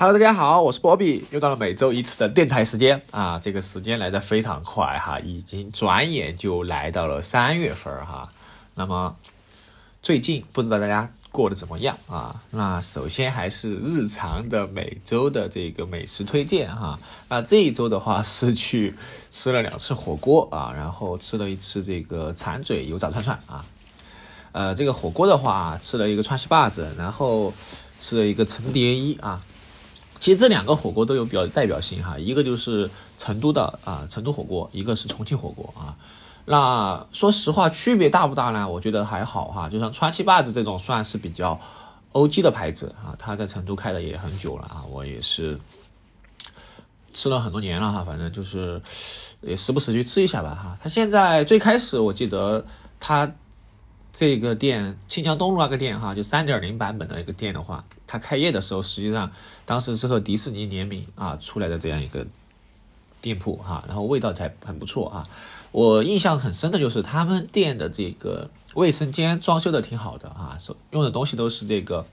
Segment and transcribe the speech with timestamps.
[0.00, 8.32] Hello，大家好，我是波比，又到了每周一次的电台时间啊，这个时间来的非常快哈，已经转眼就来到了三月份哈。
[8.76, 9.16] 那么
[10.00, 12.40] 最近不知道大家过得怎么样啊？
[12.50, 17.00] 那首先还是日常的每周的这个美食推荐哈。
[17.28, 18.94] 那这一周的话是去
[19.32, 23.64] 吃了两次火锅啊，然后吃了一次这个馋嘴油炸串串啊。
[24.52, 27.52] 呃，这个火锅的话吃了一个川西坝子，然后
[28.00, 29.42] 吃了一个陈蝶衣啊。
[30.20, 35.94] 其实这两个火锅都有比较代表性哈，一个就是成都的啊成都火锅，一个是重庆火锅啊。
[36.44, 38.68] 那说实话，区别大不大呢？
[38.68, 39.68] 我觉得还好哈。
[39.68, 41.60] 就像川七坝子这种算是比较
[42.12, 45.58] O.G 的牌子啊，它在成都开的也很久了啊，我也是
[47.14, 48.02] 吃了很多年了哈。
[48.04, 48.80] 反正就是
[49.40, 50.78] 也时不时去吃一下吧哈。
[50.82, 52.64] 它现在最开始我记得
[52.98, 53.30] 它。
[54.12, 59.30] 这个店庆江东路那个店哈，就三点零版本的一个店的话，它开业的时候，实际上
[59.64, 62.26] 当时是和迪士尼联名啊出来的这样一个
[63.20, 65.28] 店铺哈，然后味道还很不错啊。
[65.70, 70.58] 我印象很深的就是他们店的这个卫生间装修的挺好的啊，
[70.90, 72.06] 用的东西都是这个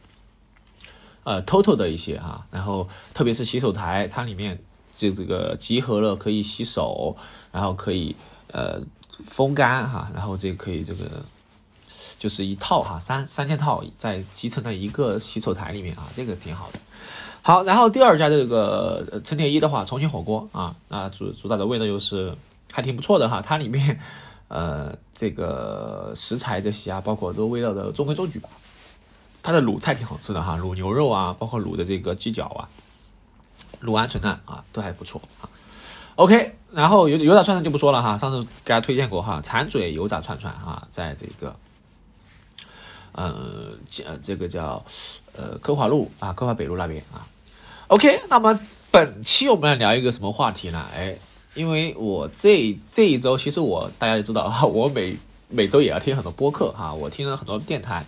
[1.24, 4.62] 呃 TOTO 的一些哈，然后特别是洗手台，它里面
[4.96, 7.16] 这这个集合了可以洗手，
[7.52, 8.16] 然后可以
[8.52, 8.82] 呃
[9.24, 11.26] 风干哈，然后这可以这个。
[12.26, 16.80] 就是一套哈，三三件套在集成的一个洗手台里面啊，这个挺好的。
[17.44, 22.36] 好，然后第二家这个陈铁一的话，重庆火锅啊，那主主打的味道又是
[22.74, 23.44] 还挺不错的哈。
[23.44, 24.00] 它里面
[24.48, 28.50] 呃这个食材这些啊，包括都味道的中规中矩吧。
[29.44, 32.66] 它的卤菜挺好吃的哈，卤牛肉啊，包括卤的这个鸡脚啊，
[33.84, 35.46] 卤鹌鹑蛋啊，都还不错啊。
[36.16, 41.56] OK，然后油油炸串串就不说了哈，上次给大家推荐过哈，馋嘴油炸串串哈，在这个。
[43.16, 44.84] 呃，这这个叫
[45.36, 47.26] 呃科华路啊，科华北路那边啊。
[47.88, 48.60] OK，那么
[48.92, 50.86] 本期我们来聊一个什么话题呢？
[50.94, 51.16] 哎，
[51.54, 55.16] 因为我这这一周，其实我大家也知道哈，我每
[55.48, 58.06] 每周也要听很多播客哈，我听了很多电台。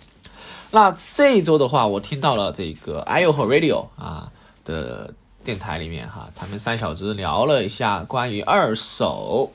[0.70, 4.30] 那这一周的话，我听到了这个 i o 和 Radio 啊
[4.64, 9.50] 的电台里面哈，他们三小只聊了一下关于二手。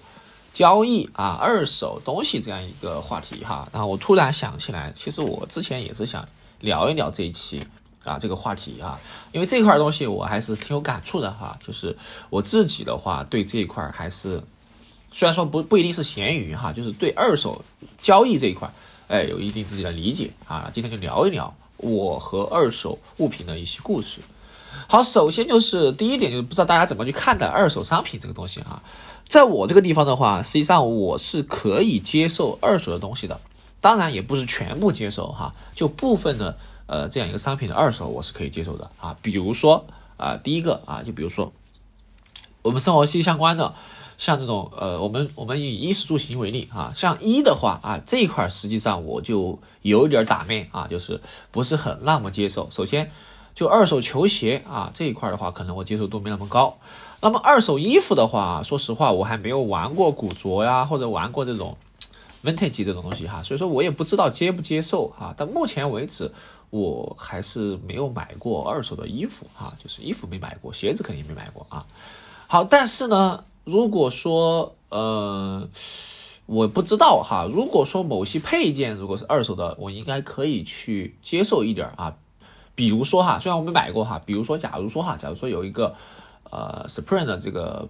[0.54, 6.26] 交易啊，二手东西这样一个话题哈，然后我突然想起来，其实我之前也是想
[6.60, 7.66] 聊一聊这一期
[8.04, 9.00] 啊这个话题啊，
[9.32, 11.98] 因为这块东西我还是挺有感触的哈，就是
[12.30, 14.40] 我自己的话对这一块还是
[15.12, 17.66] 虽然说不不一定是咸鱼哈，就是对二手
[18.00, 18.72] 交易这一块，
[19.08, 24.20] 哎，有一定自己的理解啊，今天就聊一聊我和二手物品的一些故事。
[24.88, 28.82] 好，首先就是第一点就是不知道大家怎么去看待二手商品这个东西哈。
[29.34, 33.42] 在我这个地方的话，实际上我是可以接受二手的东西的，
[33.82, 36.56] 当然也不是全部接受哈，就部分的
[36.86, 41.52] 呃这样一个商品的二手我是可以接受的啊，比如说啊第一个啊，就比如说
[42.62, 43.74] 我们生活息息相关的，
[44.20, 52.70] 像这种呃我们我们以衣食住行为例啊，像衣的话啊这一块实际上我就有点打面啊，就是不是很那么接受。
[52.70, 53.10] 首先
[53.56, 56.78] 就二手球鞋啊这一块的话，可能我接受度没那么高。
[57.24, 61.78] 那么二手衣服的话，说实话，我还没有玩过古着呀，或者玩过这种
[62.44, 65.34] vintage 这种东西哈，所以说我也不知道接不接受哈。
[65.38, 66.30] 到目前为止，
[66.70, 71.86] 我还是没有买过二手的衣服哈，就是衣服没买过，鞋子肯定没买过啊。
[72.48, 75.66] 好，但是呢，如果说呃，
[76.46, 82.16] 我不知道哈，如果说某些配件如果是二手的，我应该可以去接受一点啊。
[82.76, 85.96] 比如说哈，虽然我没买过哈，比如说假如说哈，假如说有一个。
[86.54, 87.90] 呃，Supreme 的这个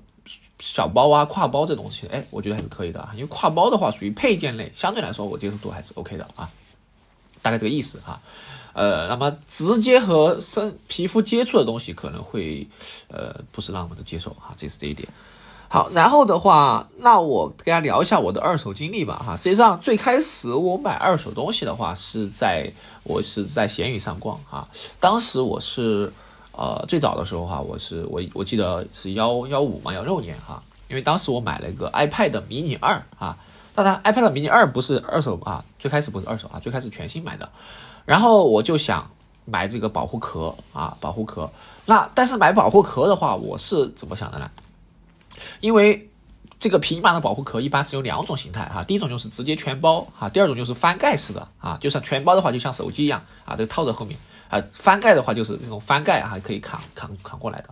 [0.57, 3.12] 小包啊、挎包这东西，哎，我觉得还是可以的啊。
[3.13, 6.50] 因为挎包的话属于配件类，相对来说我接受度还是 OK 的啊。
[7.41, 8.22] 大概这个意思啊。
[8.72, 12.66] 呃，那么直接和身皮肤接触的东西可能会
[13.09, 15.09] 呃不是那么的接受哈，这是这一点。
[15.68, 19.35] 好，然后的话，那我跟大家聊一下我的二手经历吧哈。
[19.35, 22.72] 实际上最开始我买二手东西的话是在
[23.03, 24.69] 我是在闲鱼上逛哈，
[25.02, 26.13] 当时我是。
[26.56, 33.35] 呃，最早的时候哈，我是我我记得是幺幺五嘛，幺六年哈，因为当时我买了一个 iPad mini 二啊，
[33.73, 37.50] 当然 iPad mini 二不是二手啊，最开始不是二手啊，最开始全新买的，
[38.05, 39.09] 然后我就想
[39.46, 41.50] 买这个保护壳啊，保护壳。
[41.85, 44.52] 那但是买保护壳的话，我是怎么想的呢？
[45.59, 46.08] 因为
[46.59, 54.20] 这个平板的保护壳一般是有两种形态哈，第一种就是直接全包哈，第二种就是翻盖式的啊，就像全包的话，就像手机一样啊，这个套在后面。
[54.53, 57.70] 啊，翻盖的话就是这种翻盖啊，可以扛扛扛过来的。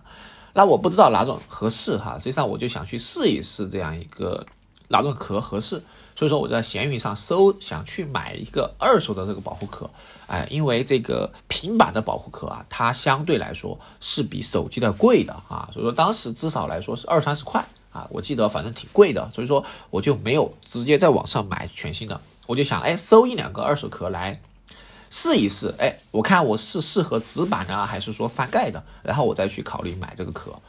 [0.53, 4.43] 那我不知道哪种合适哈，实际上我就想去试一试这样一个
[4.87, 5.83] 哪种壳合适。
[6.15, 9.89] 所以说我在闲鱼上搜，想去买一个二手的这个保护壳，
[10.27, 24.41] 哎，因为这个平板的保护壳啊，它相对来说是比手机的贵的啊，所以说当时至少来说是二三十块啊，我记得反正挺贵的，所以说我就没有直接在网上买全新的，我就想哎，搜一两个二手壳来
[25.11, 30.59] 试一试，哎，我看我是适合纸板的还是说翻盖的，然后我再去考虑买这个壳。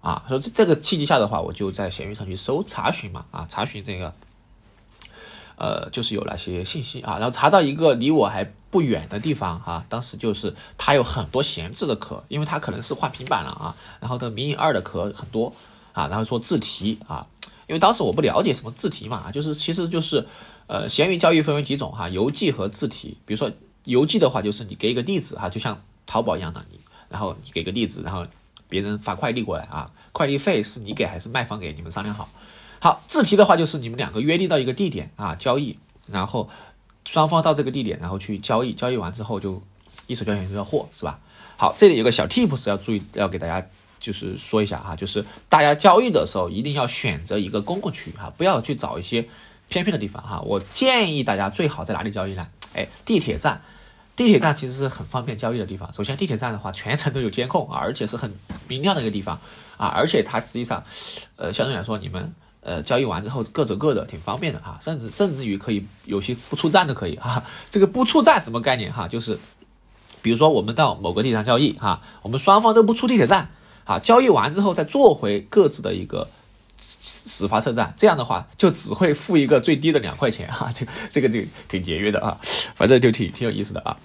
[0.00, 4.14] 啊，说这这个契机下的话，我就在闲鱼上去搜查询嘛，啊，查询这个，
[5.56, 15.52] 呃，就是有那些信息啊，然后查到一个离我还不远的地方哈，当时就是它有很多闲置的壳，因为它可能是换平板了啊，然后的迷你二的壳很多
[15.92, 17.26] 啊，然后说自提啊，
[17.66, 20.28] 因为当时我不了解什么自提嘛，就是其实就是
[20.68, 23.50] 呃，闲鱼交易分为几种哈，邮寄和自提，比如说
[23.84, 26.78] 邮寄的话，就是你给一个地址哈，就像淘宝一样的，你
[27.08, 28.26] 然后你给个地址，然后。
[28.70, 31.72] 别人发快递过来啊，快递费是你给还是卖方给？
[31.72, 32.28] 你们商量好。
[32.80, 36.50] 好，自提的话就是你们两个约定到一个地点啊交易，然后
[37.06, 39.62] 双方到这个地点，然后去交易，交易完之后就
[40.06, 41.18] 一手交钱一手货，是吧？
[41.56, 43.66] 好，这里有个小 tips 要注意，要给大家
[43.98, 49.26] 就是说一下哈，就是大家交易的时候一定要选择一个公共区域哈，不要去找一些
[49.68, 50.40] 偏僻的地方哈。
[50.40, 52.46] 我建议大家最好在哪里交易呢？
[52.74, 53.62] 哎，地铁站。
[54.16, 55.92] 地铁站其实是很方便交易的地方。
[55.92, 58.34] 首先，地铁站的话，全程都有监控啊而且是很
[58.66, 59.38] 明亮的一个地方
[59.76, 59.86] 啊。
[59.86, 60.82] 而且它实际上，
[61.36, 64.76] 呃，相对来说，你们呃交易完之后各走各的，挺方便的哈。
[64.82, 67.44] 甚至甚至于可以有些不出站都可以哈。
[67.70, 69.06] 这个不出站什么概念哈？
[69.06, 69.38] 就是
[70.20, 73.50] 比如说我们到某个地方交易哈，我们双方都不出地铁站
[73.84, 76.28] 啊，交易完之后再坐回各自的一个
[76.78, 80.72] 始发车站，这样的话就只会付一个最低的两块钱哈。
[80.74, 82.38] 这这个就挺节约的啊，
[82.74, 83.96] 反正就挺挺有意思的啊。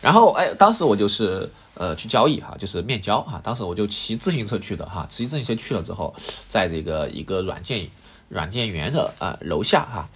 [0.00, 3.40] 然后哎，当时我就是呃去交易哈，就是面交哈。
[3.42, 6.14] 当时我就骑自行车去的哈，骑自行车去了之后，
[6.48, 7.86] 在这个一个软件
[8.28, 10.08] 软件园的啊楼下哈。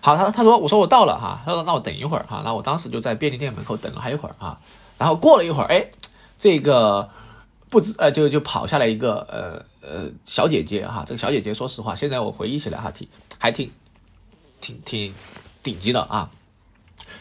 [0.00, 2.42] 好，他他说我说我到了哈，他说那我等一会儿哈。
[2.44, 4.58] 那我当时就在便利店门口等了还一会儿啊。
[4.98, 5.86] 然后过了一会儿，哎，
[6.38, 7.10] 这个
[7.70, 11.04] 不知呃就就跑下来一个呃呃小姐姐哈。
[11.06, 13.06] 这个小姐姐说实话，现在我回忆起来哈，挺
[13.38, 13.70] 还挺
[14.60, 15.14] 挺挺
[15.62, 16.30] 顶级的啊。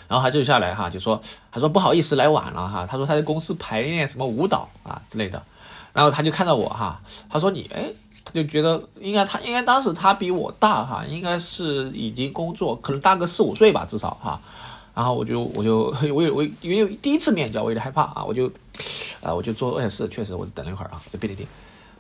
[0.07, 1.21] 然后他就下来哈，就说，
[1.51, 5.42] 他说不好意思来晚了哈，他说他在公司排练什么舞蹈啊之类的，
[5.92, 7.92] 然后他就看到我哈，他说你哎，
[8.24, 14.39] 他就觉得应该他应该当时他比我大哈，应该是已经工作，可能大个四五岁吧至少哈，
[14.94, 18.48] 然后我就我就 我有我因为第一次面交我有点害怕啊，我就
[19.21, 21.48] 啊我就做二是确实我等了一会儿啊，在便利店。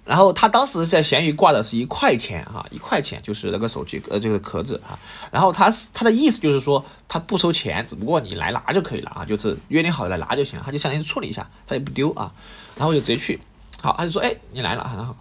[0.05, 4.99] 然后他当时在闲鱼挂的是一块钱哈，一块钱就是那个手机呃这个壳子哈。
[5.31, 12.31] 然后他他的意思就是说他不收钱，只不过你来拿就可以了啊，就是约定好来拿就行了他就相当于处理一下，他也不丢啊。
[12.75, 13.39] 然后我就直接去，
[13.81, 15.15] 好，他就说哎你来了，然后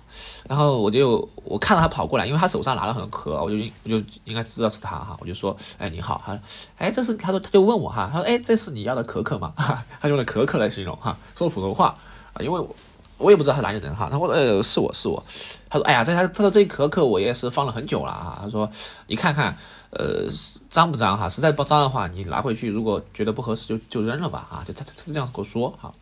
[0.48, 6.36] 然后我就我看到他跑过来，因为他手上拿了很多壳，我就我就应该知道是他哈，我就说哎你好他，
[6.78, 9.52] 哎这是他说他就问我哈，他说哎这是你要的可可吗？
[10.00, 11.96] 他用的可可来形容哈，说普通话
[12.32, 12.74] 啊，因为我。
[13.22, 15.22] 我也不知道他哪里人哈，他说呃是我是我，
[15.70, 18.68] 他说哎呀这他他说这一壳壳我也是放了很久了啊，他说
[19.06, 19.56] 你看看
[19.90, 20.26] 呃
[20.68, 25.94] 脏不脏哈，实在不脏的话你拿回去如果觉得不合适就就扔了吧啊，就他他这样跟我说哈，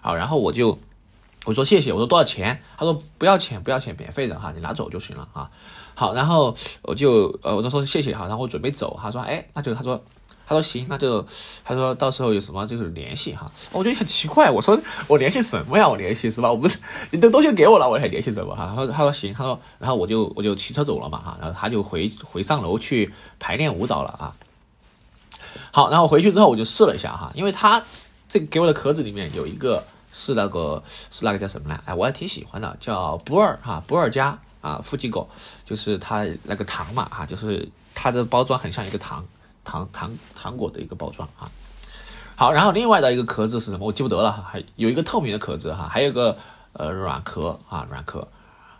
[0.00, 0.78] 好然后我就
[1.44, 5.50] 我说谢谢我说多少钱，他说不要钱不要钱免费的哈，你拿走就行了啊，
[5.94, 10.02] 好然后我就呃我就说谢谢哈，然后我准备走，他说哎那就他说。
[10.52, 11.24] 他说行，那就
[11.64, 13.50] 他说到时候有什么就是联系哈。
[13.72, 15.88] 我觉得很奇怪，我说我联系什么呀？
[15.88, 16.50] 我联系是吧？
[16.50, 16.78] 我不是
[17.10, 18.66] 你的东西给我了，我还联系什么哈？
[18.68, 21.38] 他说他说行，他说然后我就我就骑车走了嘛哈。
[21.40, 24.36] 然后他就回回上楼去排练舞蹈了啊。
[25.70, 27.82] 好，然后回去之后我就试了一下哈，因为他
[28.28, 29.82] 这给我的壳子里面有一个
[30.12, 31.80] 是那个是那个叫什么呢？
[31.86, 35.26] 哎，我还挺喜欢的，叫不二哈，不二家啊，富吉狗，
[35.64, 39.24] 就是它那个糖嘛哈，就是它的包装很像一个糖。
[39.64, 41.50] 糖糖糖果的一个包装啊，
[42.34, 43.86] 好，然后另外的一个壳子是什么？
[43.86, 46.36] 我记不得了，还有一个透明的壳子哈，还有个
[46.72, 48.26] 呃软壳啊软壳，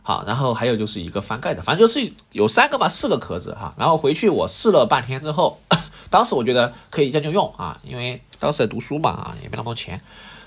[0.02, 3.74] 好，然后还有就是一个翻盖的，反正就是有三个吧，四个壳子哈。
[3.78, 5.60] 然后回去我试了半天之后，
[6.10, 10.00] 当时我觉得可以将就用啊，因为当时在读书嘛啊，也没那么多钱，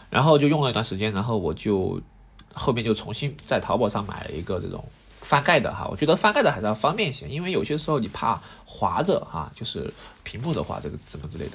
[0.09, 2.01] 然后就用了一段时间，然后我就
[2.53, 4.83] 后面就重新在淘宝上买了一个这种。
[5.21, 8.39] 翻盖的哈，我觉得翻盖的还是要方便一些，因为有些时候你怕
[8.75, 11.51] 滑着哈，就是屏幕的话，这个怎么之类的。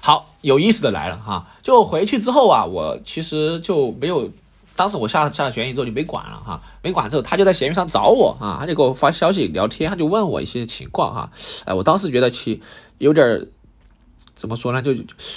[0.00, 4.28] 好，有意思的来了哈，就回去之后啊，我其实就没有，
[4.74, 11.30] 当时我下下了闲鱼之后就没管了哈，没管之后他就在闲鱼上找我啊，他就给我发消息聊天，他就问我一些情况哈，
[11.66, 12.60] 哎，我当时觉得其
[12.98, 13.46] 有点
[14.34, 14.92] 怎么说呢，就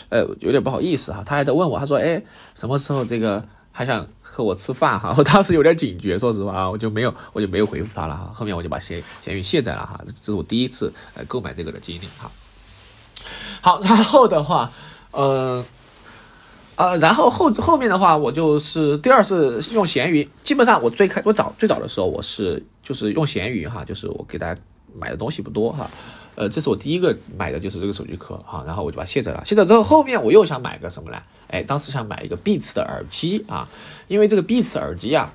[0.10, 2.24] 呃有点不好意思哈，他还在问我，他说哎
[2.56, 3.44] 什么时候这个。
[3.78, 8.32] 还想和我吃饭哈， 我当时有点警觉，说实话啊，我就没有我就没有回复他了哈。
[8.34, 12.32] 后面我就把闲闲鱼卸载了哈，这是我第一次呃购买这个的经历哈。
[13.60, 14.72] 好，然后的话，
[15.12, 15.66] 呃。
[16.78, 20.30] 呃，然后后后面的话，我就是第二次用闲鱼。
[20.44, 24.60] 基本上我最开我早最早的时候，我是就是用闲鱼哈，就是我给大家
[24.94, 25.90] 买的东西不多哈。
[26.36, 29.44] 呃，这是我第一个买的就是这个手机壳哈，然后我就把它卸载了。
[29.46, 31.18] 卸载之后，后面我又想买个什么呢？
[31.48, 33.68] 哎，当时想买一个 Beats 的耳机啊，
[34.08, 35.32] 因为这个 Beats 耳机啊，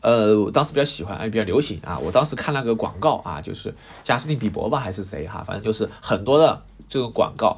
[0.00, 1.98] 呃，我当时比较喜欢，哎，比较流行啊。
[1.98, 3.74] 我当时看那个广告啊，就是
[4.04, 7.56] 贾斯汀比伯吧还是谁哈，反正就是很多的这种广告。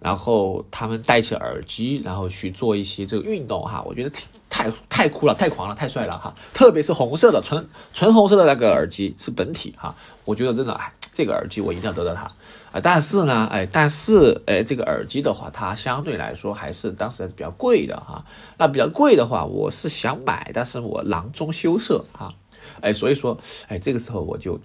[0.00, 4.28] 然后他们戴起耳机，然后去做一些这个运动哈，我觉得挺
[4.88, 6.34] 太酷了，太狂了，太帅了哈！
[6.52, 9.94] 特别是红色的纯纯红色的那个耳机是本体哈，
[10.24, 12.22] 我觉得真的哎，这个耳机我一定要得到它
[12.72, 12.80] 啊！
[12.82, 18.24] 但是呢，哎，但是哎，这个耳机的话，它相对来说还是当时还是比较贵的哈。
[18.58, 22.32] 那比较贵的话，我是想买，但是我囊中羞涩哈，
[22.80, 24.60] 哎，所以说哎，这个时候我就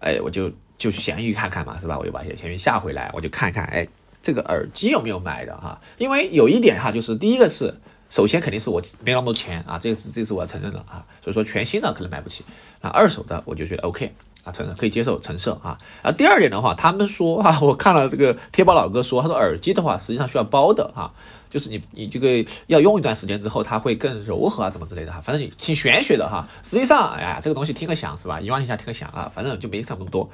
[0.00, 1.96] 哎，我就就闲鱼看看嘛，是吧？
[1.98, 3.86] 我就把闲鱼下回来，我就看看哎。
[4.22, 5.80] 这个耳机有没有买的哈？
[5.96, 7.74] 因为有一点哈，就是第一个是，
[8.10, 12.44] 首先肯定是我没那么多钱啊，这是这是我要承认的啊，所以说全新的可能买不起，
[12.80, 14.12] 啊，二手的我就觉得 OK
[14.44, 15.78] 啊，承认可以接受成色啊。
[16.02, 21.14] 啊，第二点的话，他们说 啊，我看了这个贴吧老哥说，他说耳机的话实际上需要包的哈，
[21.48, 26.48] 就是你你这个要用一段时间之后，它会更柔和啊，怎么之类的哈，反正你挺玄学的哈。
[26.64, 28.40] 实际上，哎呀，这个东西听个响是吧？
[28.40, 30.28] 一万以下听个响啊，反正就没想那么多。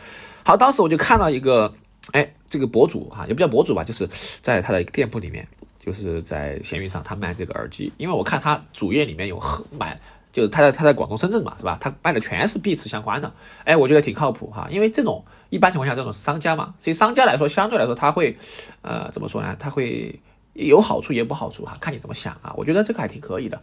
[0.45, 1.75] 好，当时我就看到一个。
[2.12, 4.09] 哎，这个博主哈，也不叫博主吧，就是
[4.40, 5.49] 在他的店铺里面，
[5.87, 7.93] 就是在闲鱼上，他卖这个耳机。
[7.97, 9.40] 因为我看他主页里面有
[9.71, 9.97] 买，
[10.33, 11.78] 就是他在他在广东深圳嘛，是吧？
[11.81, 13.33] 他卖的全是 B 级相关的。
[13.62, 18.37] 哎，我觉得挺靠谱哈，因为这种一般情况下这种商家嘛，所以商家来说，相对来说他会，
[18.83, 19.55] 呃，怎么说呢？
[19.57, 20.21] 他会
[20.55, 22.52] 有好处也不好处哈，看你怎么想啊。
[22.57, 23.62] 我觉得这个还挺可以的。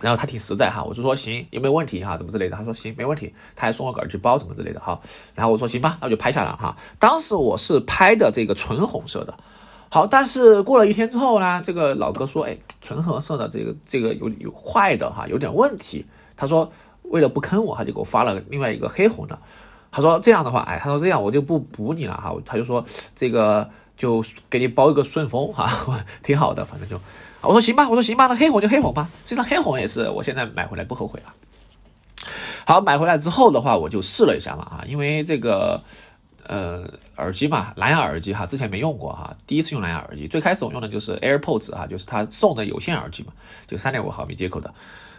[0.00, 2.56] 然后他挺实在哈，我就说行，有没有问题哈，怎么之类的？
[2.56, 3.34] 他说行，没问题。
[3.56, 5.00] 他还送我个耳机包什么之类的哈。
[5.34, 6.76] 然后我说行吧，那我就拍下来哈。
[7.00, 9.36] 当时我是拍的这个纯红色的，
[9.90, 16.04] 好，但是过了一天之后呢，这个老哥说，哎，纯红色的这个这个有有坏的哈，有点问题。
[16.36, 16.70] 他说
[17.02, 19.38] 为了不坑我，他就给我发了另外一个黑红的。
[19.90, 22.34] 他说这样的话，哎，他说这样我就不补你了哈。
[22.44, 25.68] 他就说这个就给你包一个顺丰哈，
[26.22, 27.00] 挺好的，反正就。
[27.40, 29.08] 我说行吧，我说行吧，那黑红就黑红吧。
[29.24, 31.32] 实际上黑红也是我现在买回来不后悔了。
[32.66, 35.80] 好，买回来之后的话，我就试了一下嘛啊，因为这个
[36.48, 40.26] 呃耳机嘛，蓝牙耳机哈，之前没用过哈，第一次用蓝牙耳机。
[40.26, 43.32] 最开始我用的就是 AirPods 哈，就是他送的有线耳机嘛，
[43.66, 44.74] 就三点五毫米接口的。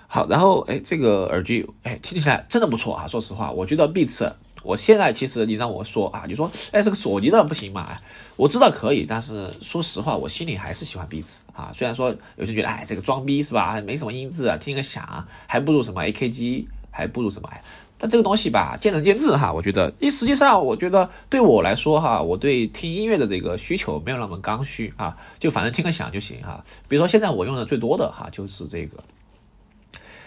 [0.07, 4.33] 好，然后哎，这个耳机哎听起来真的不错啊，说实话，我觉得 Beats。
[4.62, 7.98] 我现在其实你让我说啊，你说哎这个索尼的不行嘛？
[8.36, 11.71] 我知道可以，但是说实话，我心里还是喜欢 Beats 啊。
[11.74, 13.79] 虽然说有些人觉得哎这个装逼是吧？
[13.79, 17.62] 没什么音质啊，听个响还不如什么 AKG，还不如什么哎。
[18.00, 19.53] 但这个东西吧，见仁见智哈。
[19.53, 26.63] 我觉得，因实际上我觉得对我来说哈，我对听音乐的这个需求没有那么刚需啊，就反正听个响就行哈。
[26.88, 29.03] 比如说现在我用的最多的哈就是这个。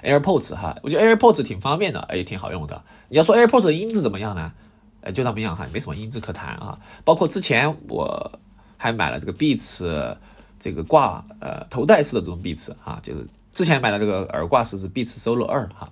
[0.02, 2.83] AirPods 哈，我觉得 AirPods 挺方便的，也挺好用的。
[3.09, 4.52] 你要说 AirPods 的音质怎么样呢？
[5.00, 6.76] 呃，就那么样哈，没什么音质可谈啊。
[7.05, 8.41] 包括之前我
[8.76, 10.17] 还买了这个 Beats
[10.59, 15.88] 这个挂呃头戴式的这种 Beats 啊，就是之前买的这个耳挂式是 Beats Solo 二哈。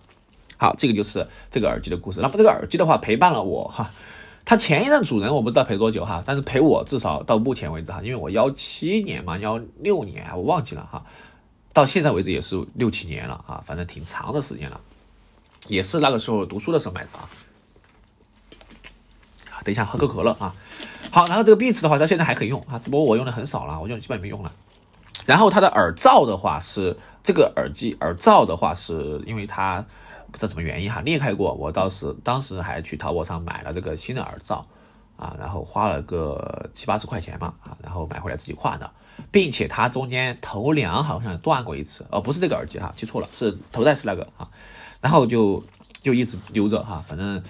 [0.61, 2.21] 好，这个就是这个耳机的故事。
[2.21, 3.91] 那么这个耳机的话陪伴了我哈，
[4.45, 11.03] 它前一任主人我不知道陪多久哈，但是陪我至少到目前为止哈，因为我幺七年嘛，幺六年我忘记了哈。
[11.73, 14.79] 到现在为止也是六七年了啊，反正挺长的时间了，
[15.69, 17.27] 也是那个时候读书的时候买的啊。
[19.65, 20.55] 等一下喝口可乐啊。
[21.11, 24.53] 好，然后这个 Beats 的话，到现在还可以用啊，只不过我用的很少了，我用基本没用了。
[25.25, 29.87] 然后它的耳罩的话是这个耳机耳罩的话是因为它
[30.31, 34.67] 不知道什么原因哈裂开过，我当时当时还去淘宝上买了这个新的耳罩
[35.17, 38.91] 啊，然后花了个七八十块钱嘛啊，然后买回来自己换的。
[39.31, 44.49] 并且它中间头梁好像断过一次，哦，不是这个耳机哈，记错了，是头戴式那个啊，
[45.03, 47.43] 然后就就一直留着哈，反正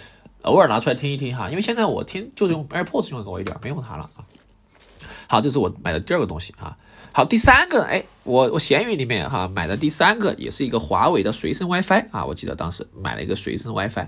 [0.42, 4.26] 偶尔拿出来听一听哈，因为现在我听就是用 AirPods 用的多一点，没用它了啊。
[5.28, 6.76] 好，这是我买的第二个东西啊。
[7.12, 14.06] 好，第三个，哎，我我闲鱼里面哈买的第三个也是一个华为的随身 WiFi 啊，我记得当时买了一个随身 WiFi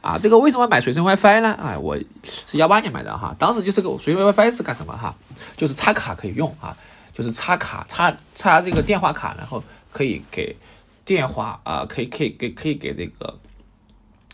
[0.00, 1.58] 啊，这个为什么买随身 WiFi 呢？
[1.62, 1.98] 哎，我
[2.46, 5.14] 是幺八年买的哈，当时就是个随身 WiFi 是干什么哈？
[5.56, 6.76] 就是插卡可以用啊。
[7.16, 10.56] 就是插卡插插这个电话卡，然后可以给
[11.04, 13.38] 电话啊，可以可以给可以给这个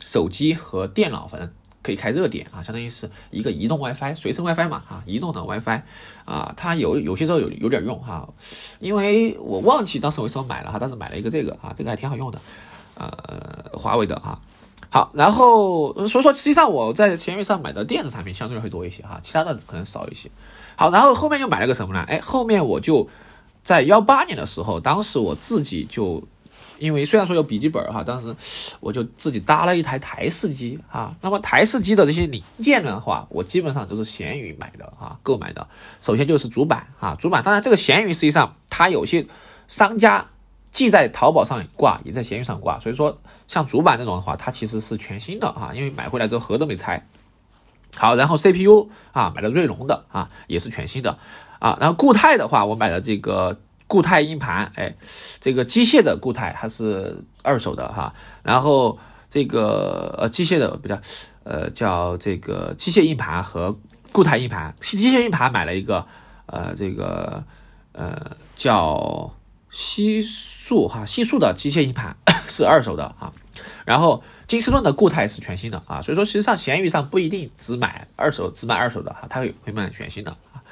[0.01, 1.51] 手机和电脑，反正
[1.83, 5.83] 可以开热点啊，相当于是一个移动 WiFi，随身 WiFi 嘛啊，移动的 WiFi
[6.25, 8.29] 啊，它有有些时候有有点用哈，
[8.79, 12.39] 因为我忘记当时为什么买了哈，当时买了一个这个啊，这个还挺好用的，
[12.95, 14.39] 呃，华为的啊。
[14.91, 20.31] 好，然后所以说实际上我在闲鱼上买的电子产品相对会多一些哈，其他的可能少一些。
[20.77, 22.05] 好，然后后面又买了个什么呢？
[22.09, 23.09] 哎，后面我就
[23.65, 26.23] 在幺八年的时候，当时我自己就。
[26.81, 28.35] 因为虽然说有笔记本哈，当时
[28.81, 31.15] 我就自己搭了一台台式机啊。
[31.21, 35.69] 那么台式机的这些零件的话，我基本上都是闲鱼买的啊，购买的。
[36.01, 37.43] 首先就是主板啊，主板。
[37.43, 39.27] 当然这个闲鱼实际上它有些
[39.69, 40.27] 商家
[40.73, 42.81] 既在淘宝上挂，也在闲鱼上挂。
[42.81, 47.07] 所以说像主板这种的话，它其实是全新的哈，因为买回来之后盒都没拆。
[47.95, 51.19] 好，然后 CPU 啊，买的锐龙的啊，也是全新的
[51.59, 51.77] 啊。
[51.79, 53.61] 然后固态的话，我买的这个。
[53.91, 54.95] 固态硬盘，哎，
[55.41, 61.01] 这个机械的固态它是二手的哈，然后这个呃机械的比较，
[61.43, 63.77] 呃叫这个机械硬盘和
[64.13, 66.07] 固态硬盘，机械硬盘买了一个
[66.47, 67.43] 呃这个
[67.91, 69.35] 呃叫
[69.73, 72.17] 西数哈西数的机械硬盘
[72.47, 73.33] 是二手的哈，
[73.85, 80.63] 然后金士顿的固态是全新的啊，所以说其实上闲鱼上不一定只买二手，只买二手的哈，它会会卖全新的啊。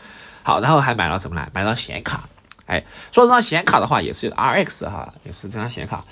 [0.44, 1.48] 好，然后还买了什么呢？
[1.52, 2.28] 买了显卡。
[2.68, 6.04] 哎，说这张显卡的话，也是 RX 哈，也是这张显卡。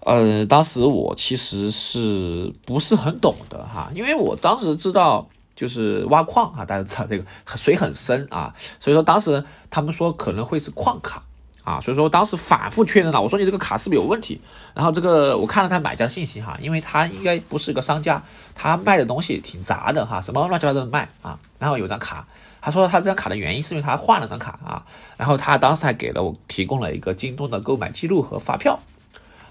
[0.00, 7.24] 呃，当时我其实是不是很懂的哈，因为我当时知道就是挖矿哈，大家知道这个
[7.54, 11.22] 水很深啊，所以说当时他们说可能会是矿卡
[11.62, 14.40] 啊，所以说当时反复确认了，我说你这个卡是不是有问题？
[14.74, 18.20] 然后这个我看了他买家信息哈，因为他应该不是一个商家，
[18.54, 22.26] 他卖的东西挺杂的哈，什么乱七八糟的卖啊，然后有张卡。
[22.60, 24.84] 他说他这张卡的原因是因为他换了张卡啊，
[25.16, 28.78] 然后他当时还给了我提供了一个京东的购买记录和发票。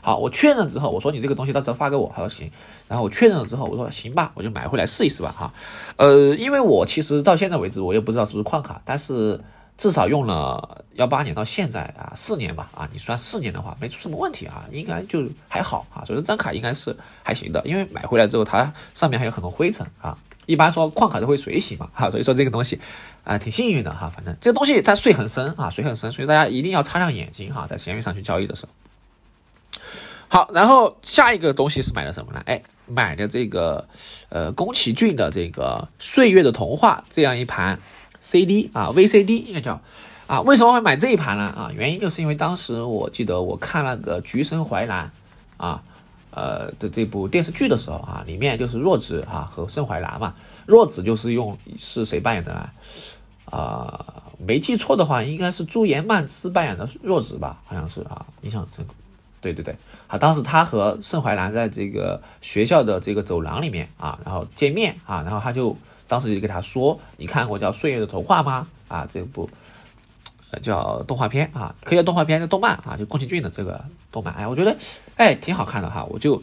[0.01, 2.49] 好，我确认之后，我说你这个东西到时候发给我，他说行。
[2.87, 5.53] 然后我确认了之后，我说行吧，我就买回来试一试吧哈。
[5.97, 9.41] 呃，因为我其实到现在为止我也不知道是不是矿卡，但是
[9.77, 20.17] 至少用了幺八年到现在啊四年吧啊，你算四年的话没出什么问题啊，应该就还好啊，所以这张卡应该是还行的，因为买回来之后它上面还有很多灰尘啊。
[20.49, 22.79] 一般说矿卡都会水洗嘛，哈，所以说这个东西
[23.23, 28.71] 啊挺幸运的哈，反正这个东西它水很深啊，水很深，所以大家一定要擦亮眼睛哈，在闲鱼上去交易的时候。
[30.27, 32.41] 好，然后下一个东西是买的什么呢？
[32.47, 33.87] 哎，买的这个
[34.29, 37.79] 呃宫崎骏的这个《岁月的童话》这样一盘
[38.19, 39.79] CD 啊，VCD 应该叫
[40.25, 41.43] 啊，为什么会买这一盘呢？
[41.43, 45.11] 啊，原因就是因为当时我记得我看那个《橘生淮南》
[45.63, 45.83] 啊。
[46.31, 50.33] 呃的这部电视剧的时候啊，里面就是若子哈和盛淮南嘛，
[50.65, 52.69] 若子就是用是谁扮演的呢？
[53.45, 58.85] 啊，没记错的话，应该是朱颜曼姿扮演的若子吧，好像是啊，印象深，
[59.41, 65.75] 对对对，好，当时他和盛淮南在这个学校的这个走廊里面啊，然后见面啊，然后他就
[66.07, 68.67] 当时就给他说，你看过叫《岁月的童话》吗？
[68.87, 69.49] 啊，这部。
[70.61, 74.75] 叫动画片啊，可以叫动画片，叫动漫啊，就宫崎骏的这个动漫，哎，我觉得
[75.15, 76.03] 哎挺好看的哈。
[76.09, 76.41] 我就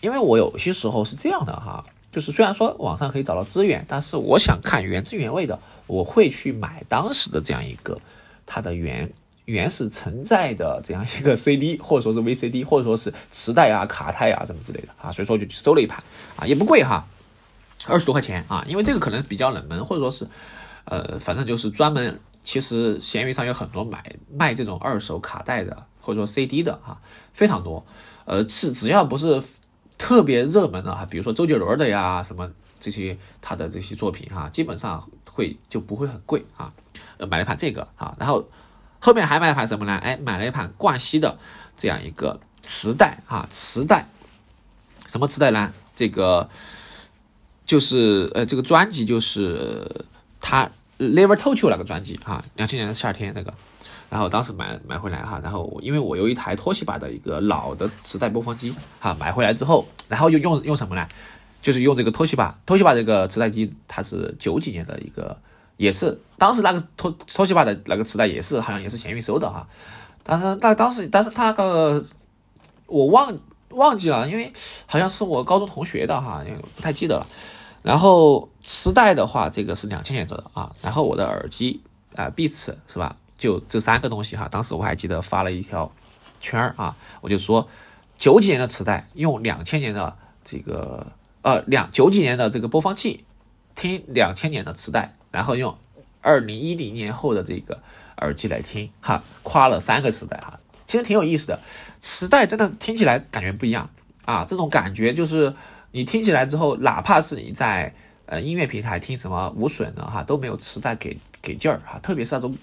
[0.00, 8.00] 因为我有些时候是这样的哈，就是虽然说网上可以找到资源，但是我想看原汁原味的，我会去买当时的这样一个
[8.46, 9.10] 它的原
[9.46, 16.00] 原始存在的这样一个 CD，或者说是 VCD，或者说是磁带啊、卡带啊什么之类的啊，所以说就去收了一盘
[16.36, 17.06] 啊，也不贵哈，
[17.86, 20.28] 二十多块钱啊，因为这个可能比较冷门，或者说是
[20.84, 22.20] 呃，反正就是专门。
[22.48, 26.98] 其实闲鱼上有很多买卖这种二手卡带的，或者说 CD 的哈，
[27.34, 27.84] 非常多。
[28.24, 29.42] 呃，是只要不是
[29.98, 36.72] 特别热门的哈，比如说周杰伦的呀，什么这些他的这些作品哈，基本上会就不会很贵啊。
[37.18, 38.48] 呃，买了一盘这个啊，然后
[38.98, 39.98] 后面还买了一盘什么呢？
[39.98, 41.38] 哎，买了一盘冠希的
[41.76, 44.08] 这样一个磁带啊，磁带
[45.06, 45.70] 什么磁带呢？
[45.94, 46.48] 这个
[47.66, 50.06] 就是呃，这个专辑就是
[50.40, 50.70] 他。
[50.98, 53.54] Never Told You 那个专辑哈，两千年的夏天那个，
[54.10, 61.06] 然后当时买买回来哈，然后因为我有一台托西巴的一个老的磁带播放机哈，买回来之后，然后又用用什么呢？
[61.62, 65.36] 就是用这个托西巴，托西巴这个磁带机它是九几年的一个，
[65.76, 69.68] 也是当时那个托托西巴的那个磁带也是好像也是闲鱼收的哈，
[70.22, 72.04] 但是那当时但是他那个
[72.86, 73.38] 我忘
[73.70, 74.52] 忘记了，因为
[74.86, 76.42] 好像是我高中同学的哈，
[76.74, 77.26] 不太记得了。
[77.82, 80.74] 然后磁带的话，这个是两千年做的啊。
[80.82, 81.80] 然后我的耳机
[82.14, 83.16] 啊，Beats 是吧？
[83.38, 84.48] 就这三个东西哈。
[84.50, 85.90] 当时我还记得发了一条
[86.40, 87.68] 圈儿啊，我就说
[88.18, 91.12] 九几年的磁带用两千年的这个
[91.42, 93.24] 呃两九几年的这个播放器
[93.74, 95.78] 听两千年的磁带，然后用
[96.20, 97.80] 二零一零年后的这个
[98.16, 101.60] 耳机来听哈，夸了三个磁带哈，其实挺有意思的。
[102.00, 103.88] 磁带真的听起来感觉不一样
[104.24, 105.54] 啊，这种感觉就是。
[105.90, 107.94] 你听起来之后，哪怕是你在
[108.26, 112.56] 呃音乐平台听什么无损的哈，都没有磁带给给劲儿哈，特别是那种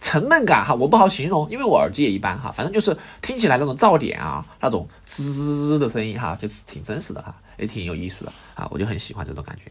[0.00, 9.70] 沉闷感哈，我不好形容，因为我耳机也一般哈，反正就是听起来那种噪点啊，那种滋的声音哈，就是挺真实的哈，也挺有意思的啊，我就很喜欢这种感觉。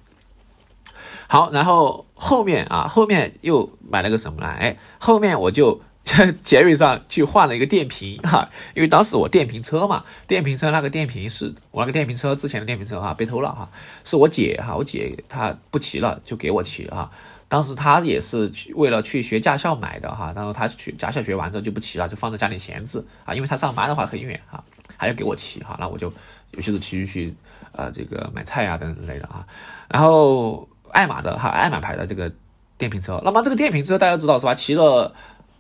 [1.28, 4.48] 好，然后后面啊，后面又买了个什么呢？
[4.48, 5.82] 哎，后面我就。
[6.08, 13.70] 在 捷瑞上去换了一个电瓶 哈，因为当时我电瓶车嘛，电瓶车那个电瓶是我那个电瓶车之前的电瓶车哈被偷了哈，
[14.06, 17.12] 是我姐哈，我姐她不骑了就给我骑哈，
[17.50, 24.64] 当时她也是去为了去学驾校买的哈，然后她去驾校学完之后就不骑了，就放在家里闲置啊，因为她上班的话很远哈，
[24.96, 26.08] 还要给我骑哈，那我就
[26.52, 27.36] 有些时候骑去
[27.74, 29.46] 呃这个买菜啊等等之类的啊，
[29.90, 32.32] 然后爱玛的哈，爱玛牌的这个
[32.78, 34.56] 电瓶车，那么这个电瓶车大家知道是吧？
[34.56, 35.14] 骑了。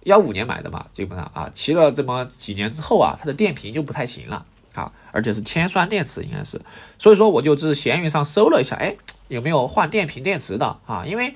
[0.03, 6.62] 幺五年买的嘛，基本上啊，骑了这么几年之后啊，它的电瓶就不太行了啊，而且是铅酸电池应该是，
[6.97, 8.95] 所以说我就在闲鱼上搜了一下，哎，
[9.27, 11.03] 有没有换电瓶电池的啊？
[11.05, 11.33] 因为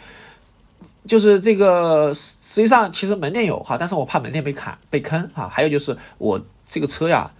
[1.05, 7.31] 就是这个实实际上其实门店有哈，但是我怕门店被砍被坑哈，还有就是我这个车呀，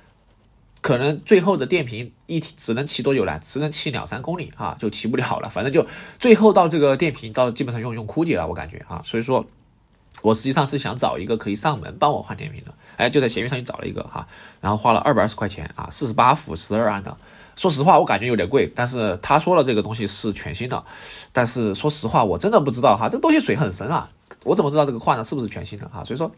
[0.82, 3.40] 可能最后的电瓶一只能骑多久呢？
[3.42, 5.88] 只能骑两三公里哈，就骑不了了，反正就
[6.20, 9.46] 最后到这个电瓶到基本上用用枯竭了，我感觉啊，所以说。
[10.22, 14.28] 我实际上是想找一个可以上门帮我换电瓶的，哎，就在闲鱼上去找了一个哈，
[14.60, 17.16] 然后花了二百二十块钱啊，四十八伏十二安的。
[17.58, 20.84] 说实话，我感觉有点贵，但是他说了这个东西是全新的，
[21.34, 24.10] 但是说实话，我真的不知道哈，这东西水很深啊，
[24.44, 26.04] 我怎么知道这个换的是不是全新的哈？
[26.04, 26.32] 所以说，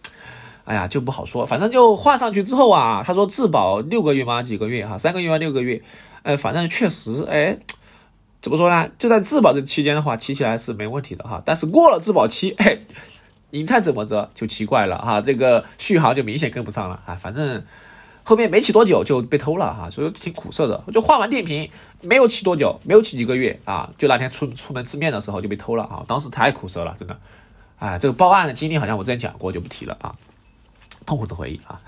[0.65, 4.41] 哎呀，就不好说，反正就换上去之后啊，他说质保六个月吗？
[4.41, 4.97] 几个月哈？
[4.97, 5.37] 三个月吗？
[5.37, 5.81] 六个月？
[6.23, 7.57] 哎，反正确实，哎，
[8.41, 8.89] 怎么说呢？
[8.97, 12.79] 就在质保这期间的话，骑起来是没问题的哈，但是过了质保期，哎。
[13.53, 17.13] 你猜怎么着就奇怪了哈，这个续航就明显跟不上了啊！
[17.13, 17.63] 反正
[18.23, 20.83] 后面没骑多久就被偷了哈，所以挺苦涩的。
[20.87, 21.69] 我就换完电瓶，
[22.01, 26.03] 没有骑多久，没有骑几个月啊，就那天出出门吃面的时候就被偷了啊！
[26.07, 27.15] 当时太苦涩了，真的。
[27.77, 30.15] 哎，这个报案的经历好像我之前讲过，就不提了啊，
[31.05, 31.79] 痛苦的回忆啊。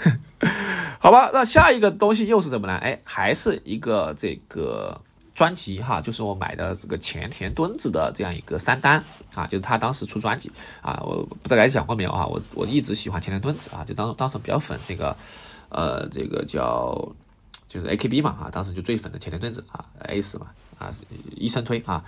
[1.01, 2.75] 好吧，那下一个东西又是什么呢？
[2.75, 5.01] 哎，还是一个这个。
[5.35, 9.03] 专辑哈，就是我买的这个前田敦子的这样一个三单
[9.35, 10.49] 啊，就是他当时出专辑
[10.81, 12.25] 啊，我不知道大家讲过没有啊？
[12.25, 15.15] 我我一直喜欢前田敦子啊，就当当时比较粉这个，
[15.67, 17.13] 呃，这个叫
[17.67, 20.47] 就是 A K B 嘛啊，当时就最粉的前田敦子啊，A 四嘛
[20.79, 20.89] 啊，
[21.35, 22.01] 一生推啊，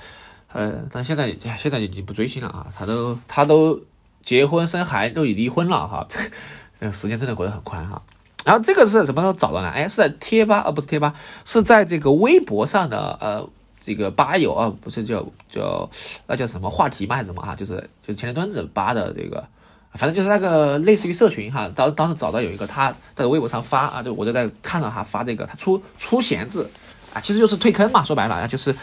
[0.54, 3.82] 呃，但现在现在已经不追星了啊，他都他都
[4.24, 6.08] 结婚生孩都已离婚了哈，
[6.80, 8.02] 这个时间真的过得很快哈。
[8.48, 9.68] 然后这个是什么时候找的呢？
[9.68, 13.46] 哎，是在贴吧，啊，不是贴吧，是在这个微博上的呃，
[13.82, 15.90] 这个吧友啊，不是叫叫
[16.28, 17.18] 那叫什么话题吗？
[17.18, 17.54] 还是什么哈？
[17.54, 19.46] 就是就是前田墩子吧的这个，
[19.92, 21.70] 反正就是那个类似于社群哈。
[21.76, 26.66] 当当时找到有一个他在微博上发啊，就我就在看到他发这个，他出出闲置
[27.14, 28.02] 啊，其实就是退坑嘛。
[28.02, 28.74] 说白了，就是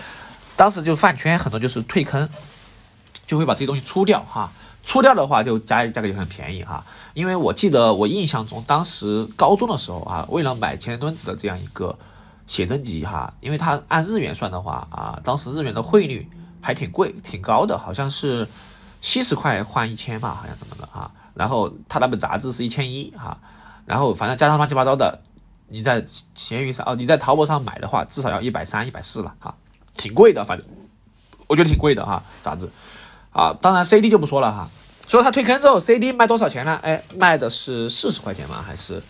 [0.56, 2.28] 当时就饭圈很多就是退坑，
[3.26, 4.52] 就会把这些东西出掉哈。
[4.84, 6.84] 出掉的话就价价格就很便宜哈。
[7.14, 11.96] 因为我记得我印象中，当时高中的时候啊，为了买千吨子的这样一个
[12.46, 16.28] 写真集哈，因为它按日元算的话啊，当时日元的汇率
[16.60, 18.48] 还挺贵、挺高的，好像是
[19.00, 21.10] 七十块换一千吧，好像怎么的啊？
[21.34, 23.38] 然后它那本杂志是一千一哈，
[23.86, 25.20] 然后反正加上乱七八糟的，
[25.68, 29.54] 你在闲鱼上哦，你在淘宝上买的话，至少要一百三、一百四了哈，
[29.96, 30.66] 挺贵的，反正
[31.46, 32.68] 我觉得挺贵的哈，杂志
[33.30, 34.68] 啊，当然 CD 就不说了哈。
[35.06, 36.78] 所以他退坑之后，CD 卖多少钱呢？
[36.82, 38.64] 哎，卖的是四十块钱吗？
[38.66, 39.02] 还是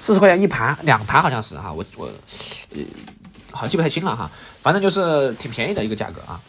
[0.00, 0.76] 四十块钱一盘？
[0.82, 2.06] 两盘好像是哈，我我
[2.74, 2.80] 呃，
[3.52, 4.30] 好记不太清了哈。
[4.60, 6.40] 反正就是挺便宜的一个价格啊。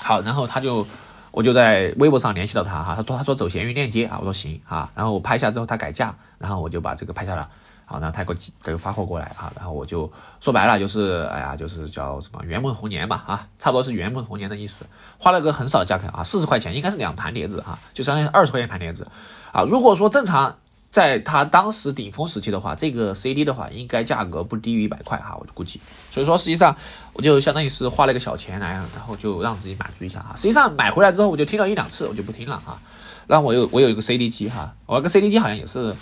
[0.00, 0.86] 好，然后他就
[1.30, 4.90] 我就在微博上联系到他哈，他说他说走闲鱼链接啊，我说行啊。
[4.94, 7.48] 然后我拍下之后他改价，然后我就把这个拍下了。
[7.92, 14.86] 好，然后他给我这个发货过来啊，然后我就说白了就是，哎呀，就是叫什么圆梦童年嘛啊，差不多是圆梦童年的意思，
[15.18, 19.06] 花了个很少的价格啊，四十块钱，应该是两盘碟子哈，就相当于二十块钱盘碟子
[19.52, 19.62] 啊。
[19.64, 20.56] 如果说正常
[20.90, 25.78] 在他当时顶峰时期的话，这个 CD 的话应该价格不低于一百块哈，我就估计。
[26.10, 26.74] 所以说实际上
[27.12, 30.32] 我就相当于是花了个小钱来，然后就让自己满足一下哈。
[30.34, 32.80] 实际上买回来之后我就听了一两次，我就不听了哈。
[33.26, 35.94] 然后我有我有一个 CD 机哈，我那个 CD 机好像也是。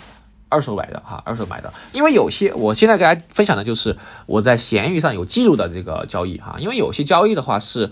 [0.51, 7.89] 二手买的哈，二手买的，因为有些我现在给大家分享的就是我在闲鱼上有记录的这个交易哈，因为有些交易的话是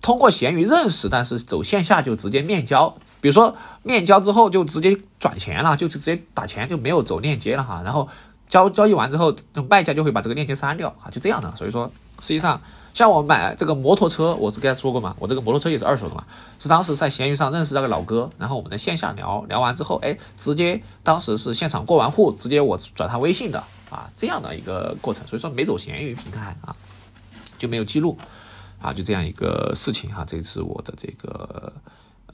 [0.00, 2.88] 通过闲鱼认识，但是走线下就直接面交，
[3.20, 8.08] 比如说面交之后就直接转钱了，就直接打钱就没有走链接了哈，然后
[8.48, 9.36] 交交易完之后，
[9.68, 12.60] 卖家就会把这个链接删掉哈，就这样的，所以说实际上。
[12.94, 16.24] 像我买这个摩托车，我是跟他说过嘛，我这个摩托车也是二手的嘛，
[16.60, 23.58] 是当时在闲鱼上认识那个老哥，然后我们在线下聊聊完之后，哎，直接当时是现场过完户，直接我转他微信的
[23.90, 26.74] 啊，这样的一个过程，所以说没走闲鱼平台啊，
[27.58, 28.16] 就没有记录，
[28.80, 30.24] 啊，就这样一个事情哈。
[30.24, 31.72] 这是我的这个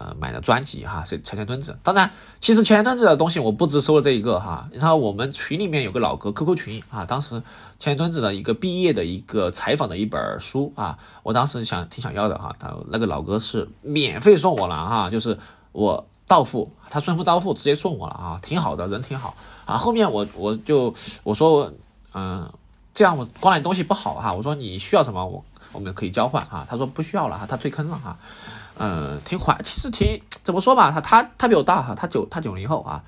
[0.01, 1.79] 呃买的专辑哈，是前田敦子。
[1.85, 2.11] 当然，
[2.41, 4.69] 其实前田敦子的东西我不只收了这一个哈。
[4.73, 7.41] 然后我们群里面有个老哥 QQ 群啊，当时
[7.79, 12.57] 前田敦子的一个毕业的一个采访的一本书啊，我当时想挺想要的哈。
[12.59, 15.39] 他那个老哥是免费送我了哈，就是
[15.73, 19.37] 我到付，他顺丰到付直接送我了啊，挺好的，人挺好
[19.67, 19.77] 啊。
[19.77, 21.73] 后面我我就我说
[22.15, 22.51] 嗯。
[22.93, 28.19] 这样我光你东西不好哈，我说你需要什么我我们可以交换哈，他说不需要了哈，他退坑了哈，
[28.83, 33.05] 嗯，挺缓，其实挺怎么说吧，他他他比我大哈，他九他九零后啊，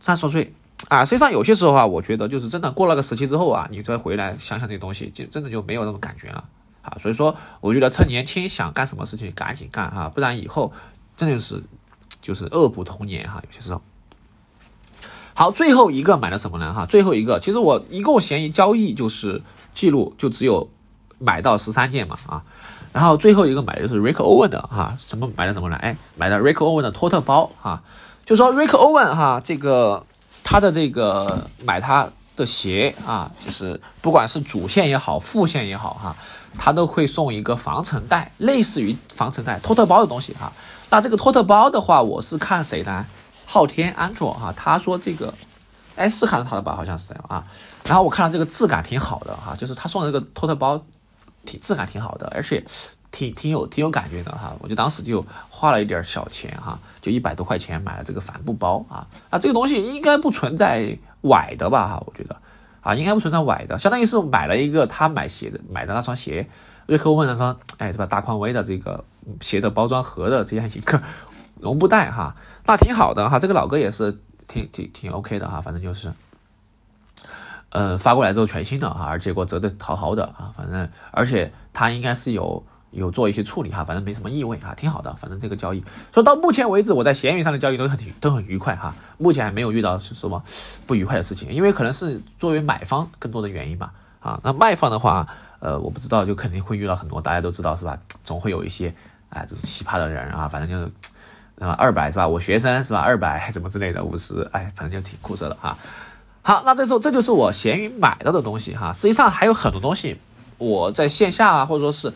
[0.00, 0.54] 三十多岁
[0.88, 6.42] 啊，实际上有些时候啊，我觉得就是真的过了个时期之后啊，你再回来想想这些东西，就真的就没有那种感觉了
[6.80, 10.72] 啊，所以说我觉得趁年轻想干什么事情赶紧干哈，不然以后
[11.14, 11.62] 真的是
[12.22, 13.82] 就是恶补童年哈，有些时候。
[15.34, 16.72] 好，最后一个买了什么呢？
[16.72, 20.70] 哈，最后一个，其实我一共闲鱼交易就是记录就只有
[21.18, 22.44] 买到十三件嘛，啊，
[22.92, 25.76] 然后最后一个买的是 Rick Owen 的哈，什么买的什么呢？
[25.76, 27.82] 哎，买的 Rick Owen 的托特包哈，
[28.26, 30.04] 就说 Rick Owen 哈，这个
[30.44, 36.16] 他的这个买他的鞋啊，就是不管是主线也好，副线也好哈，
[36.58, 40.52] 他都会送一个防尘袋，类似于防尘袋托特包的东西哈。
[40.90, 43.06] 那这个托特包的话，我是看谁呢？
[43.46, 45.32] 昊天安卓哈，他说这个，
[45.96, 46.74] 哎，是看到他的吧？
[46.76, 47.44] 好像是这样啊。
[47.84, 50.82] 然后我看到这个质感挺好的哈，就是他送的这个托特包，
[51.44, 52.64] 挺质感挺好的，而且
[53.10, 54.54] 挺挺有挺有感觉的哈。
[54.60, 59.06] 我就当时就花了一点小钱哈，就一百多块钱买了这个帆布包啊。
[59.30, 61.88] 啊，这个东西应该不存在崴的吧？
[61.88, 62.36] 哈，我觉得
[62.80, 66.48] 啊，应该不存在崴的，相当于是买了一个他买鞋的买的那双鞋。
[66.86, 68.06] 瑞克问那双，哎，是吧？
[68.06, 69.04] 大匡威的这个
[69.40, 71.00] 鞋的包装盒的这样一个。
[71.60, 72.34] 绒布袋哈，
[72.66, 76.12] 那挺好的哈，这个老哥也是挺挺挺 OK 的哈，反正就是，
[77.72, 85.82] 呃，发过来之后全新的哈，而且给我折的好好的啊，反正而且他应该是有有做一些处理哈，反正没什么异味哈，挺好的，反正这个交易
[86.12, 90.42] 说到目前为止，我在闲鱼上的交易都很都很愉快哈，目前还没有遇到是什么
[90.86, 95.26] 不愉快的事情，因为可能是作为买方更多的原因吧，啊，那卖方的话，
[95.58, 97.98] 呃，我不知道，就肯定会遇到很多，大家都知道是吧？
[98.22, 98.94] 总会有一些
[99.30, 100.92] 哎这种奇葩的人啊，反正就是。
[101.58, 102.26] 啊，二百是吧？
[102.26, 102.98] 我学生是吧？
[102.98, 105.76] 二百怎么之类的，五十，哎，反正就挺酷色的哈。
[106.42, 108.92] 好，那这时候这就是我闲鱼买到的东西哈。
[108.92, 110.16] 实际上还有很多东西，
[110.58, 112.12] 我在线下啊，或者说是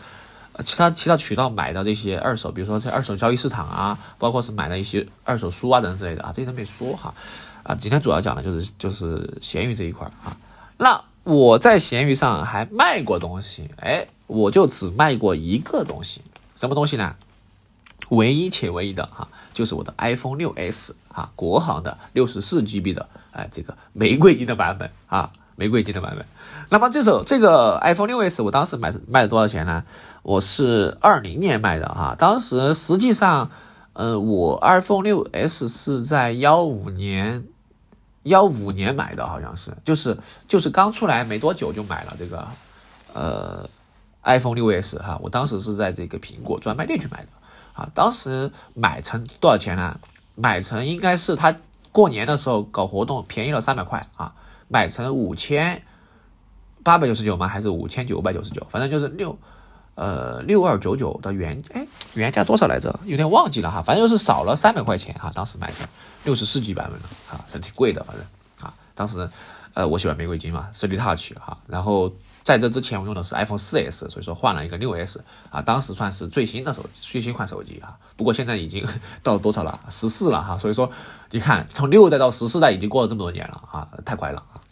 [0.64, 7.14] 其他其他渠道买的这些二手，比如说在二手交易市场啊，包括是买的一些二手书啊等之类的啊，这些都没说哈。
[7.62, 10.36] 啊，今天主要讲的就是就是闲鱼这一块啊。
[10.76, 16.20] 那我在闲鱼上还卖过东西，哎，我就只卖过一个东西，
[16.56, 17.14] 什么东西呢？
[18.10, 26.24] 唯一且唯一的哈，就是我的 iPhone 六 S 啊，国行的六十四 GB 的，哎，这个玫瑰金的版本啊，玫瑰金的版本。
[26.68, 29.84] 那么这首这个 iPhone 六 S，我当时买卖了多少钱呢？
[30.22, 33.50] 我是二零年卖的哈，当时实际上，
[33.92, 37.44] 呃，我 iPhone 六 S 是在幺五年，
[38.24, 40.16] 幺五年买的，好像是，就是
[40.48, 42.48] 就是刚出来没多久就买了这个，
[43.14, 43.68] 呃
[44.24, 47.28] ，iPhone 六 S 哈，我当时是在这个苹果专卖店去买的。
[47.76, 50.00] 啊，当时买成多少钱呢？
[50.34, 51.54] 买成应该是他
[51.92, 54.34] 过年的时候搞活动，便宜了三百块啊，
[54.68, 55.82] 买成五千
[56.82, 57.46] 八百九十九吗？
[57.46, 58.66] 还是五千九百九十九？
[58.70, 59.38] 反正就是六
[59.94, 62.98] 呃六二九九的原哎原价多少来着？
[63.04, 65.30] 有点忘记了哈，反正就是少了三百块钱哈。
[65.34, 65.86] 当时买成
[66.24, 68.24] 六十四 G 版本的啊，挺贵的，反正
[68.66, 69.28] 啊，当时
[69.74, 72.10] 呃我喜欢玫瑰金嘛，是 Touch 哈，然后。
[72.46, 75.18] 在这之前，我用的是 iPhone 4S，所以说换了一个 6S
[75.50, 77.98] 啊，当时算是最新的手，最新款手机啊。
[78.16, 78.86] 不过现在已经
[79.24, 79.80] 到多少了？
[79.90, 80.56] 十四了哈。
[80.56, 80.88] 所以说，
[81.32, 84.62] 你看从六代到十四代已经过了这么多年了啊，太快了啊。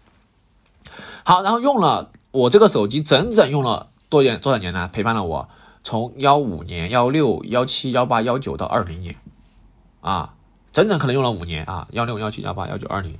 [1.24, 4.88] 好，然后用了我这个手机整整用了多年多少年呢？
[4.92, 5.48] 陪伴了我
[5.82, 9.16] 从幺五年、幺六、幺七、幺八、幺九到二零年
[10.00, 10.34] 啊，
[10.72, 13.18] 整整可能用了五年啊，幺六、幺七、幺八、幺九、二零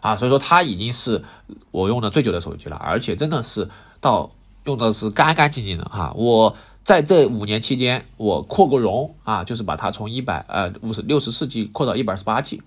[0.00, 1.24] 啊，所以说它已经是
[1.72, 3.68] 我用的最久的手机了，而且真的是。
[4.00, 4.30] 到
[4.64, 12.62] 用的是干干净净的哈，我在这五年期间，我扩过容啊，就是把它从一百呃五十六十四 G 扩到一百二十八 G，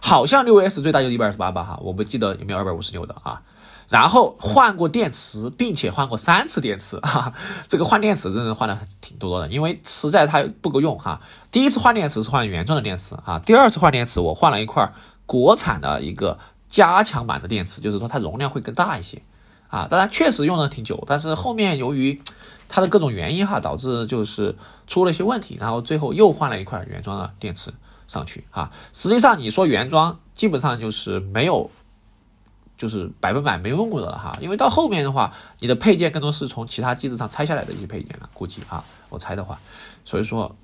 [0.00, 3.42] 好像六 S 最大就一百二十八吧哈，我不记得有没有二百五十六的啊。
[3.88, 7.32] 然后换过电池，并且换过三次电池哈，
[7.68, 11.22] 这个换电池真的换的挺多的，因为实在它不够用哈。
[11.50, 14.92] 第一次换电池是换原装的电池啊，第二次换电池我换了一块
[15.24, 19.22] 国产的一个加强版的电池，就是说它容量会更大一些。
[19.68, 22.20] 啊，当然确实用了挺久，但是后面由于
[22.68, 27.72] 它的各种原因哈，导致就是出了一些问题，然后最后又换了一块原装的电池
[28.06, 28.72] 上去啊。
[28.92, 31.70] 实际上你说原装，基本上就是没有
[32.76, 39.58] 就是百分百没用过的了哈，因为到后面的话，你的配件更多是从其他机子上拆下来的一些配件了，估计啊，我猜的话，
[40.04, 40.54] 所以说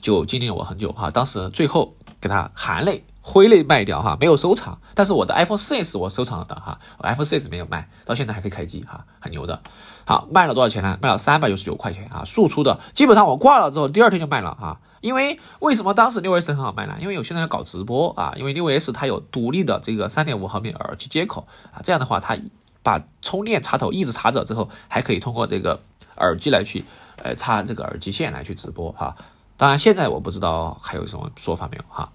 [0.00, 9.60] 就经历了我很久哈，当时最后给它含泪挥泪卖掉哈，没有收藏，但是我的 iPhone 4S 我收藏了的哈，iPhone 4S 没有卖，到现在还可以开机哈，很牛的。
[10.06, 10.98] 好，卖了多少钱呢？
[11.02, 14.80] 卖了三百九十九块钱啊，速出的，基本上我挂了之后，第二天就卖了哈。
[15.00, 16.96] 因为为什么当时六 S 很好卖呢？
[17.00, 22.36] 因为有些人要搞直播啊，因为六 S 它有独立的这个三点五毫米耳机接口啊，这样的话它
[22.82, 25.80] 把充电插头一直插着之后，还可以通过这个
[26.16, 26.84] 耳机来去
[27.22, 29.14] 呃插这个耳机线来去直播哈。
[29.56, 32.10] 当然现在我不知道还有什么说法没有哈。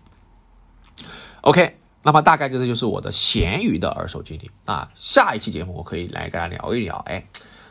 [1.42, 4.90] OK，那么大概这就是我的闲鱼的二手经历啊。
[4.96, 7.26] 下一期节目我可以来跟大家聊一聊，哎。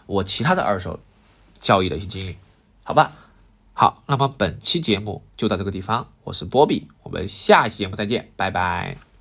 [0.06, 1.00] 我其他的二手
[1.58, 2.37] 交易的一些经历，
[2.82, 3.12] 好吧，
[3.72, 9.13] 好，那么本期节目就到这个地方，我是波比，我们下一期节目再见，拜拜。